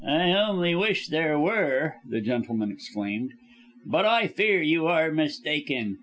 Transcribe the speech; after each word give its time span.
"I 0.03 0.31
only 0.33 0.73
wish 0.73 1.09
there 1.09 1.37
were," 1.37 1.97
the 2.09 2.21
gentleman 2.21 2.71
exclaimed, 2.71 3.33
"but 3.85 4.03
I 4.03 4.25
fear 4.25 4.59
you 4.59 4.87
are 4.87 5.11
mistaken. 5.11 5.99